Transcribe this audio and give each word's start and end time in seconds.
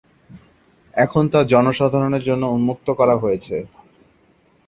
এখন 0.93 1.23
তা 1.31 1.39
জনসাধারণের 1.51 2.23
জন্য 2.23 2.43
উন্মুক্ত 2.47 2.87
করা 2.99 3.15
হয়েছে। 3.17 3.55